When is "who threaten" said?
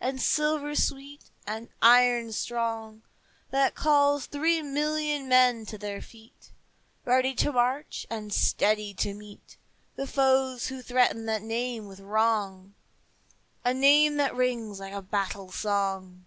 10.66-11.26